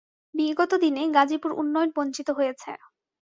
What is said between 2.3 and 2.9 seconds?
হয়েছে।